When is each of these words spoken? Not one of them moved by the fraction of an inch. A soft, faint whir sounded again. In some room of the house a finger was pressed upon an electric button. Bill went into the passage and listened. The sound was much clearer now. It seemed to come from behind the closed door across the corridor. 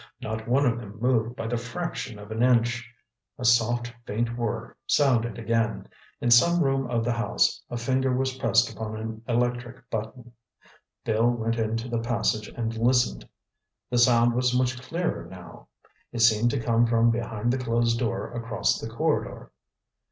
Not 0.19 0.47
one 0.47 0.65
of 0.65 0.79
them 0.79 0.97
moved 0.99 1.35
by 1.35 1.45
the 1.45 1.59
fraction 1.59 2.17
of 2.17 2.31
an 2.31 2.41
inch. 2.41 2.91
A 3.37 3.45
soft, 3.45 3.93
faint 4.07 4.35
whir 4.35 4.75
sounded 4.87 5.37
again. 5.37 5.87
In 6.19 6.31
some 6.31 6.63
room 6.63 6.89
of 6.89 7.05
the 7.05 7.11
house 7.11 7.61
a 7.69 7.77
finger 7.77 8.11
was 8.11 8.33
pressed 8.35 8.73
upon 8.73 8.95
an 8.95 9.21
electric 9.27 9.87
button. 9.91 10.33
Bill 11.05 11.29
went 11.29 11.57
into 11.57 11.87
the 11.87 11.99
passage 11.99 12.47
and 12.47 12.75
listened. 12.75 13.27
The 13.91 13.99
sound 13.99 14.33
was 14.33 14.57
much 14.57 14.81
clearer 14.81 15.27
now. 15.29 15.67
It 16.11 16.21
seemed 16.21 16.49
to 16.49 16.59
come 16.59 16.87
from 16.87 17.11
behind 17.11 17.53
the 17.53 17.59
closed 17.59 17.99
door 17.99 18.31
across 18.31 18.79
the 18.79 18.89
corridor. 18.89 19.51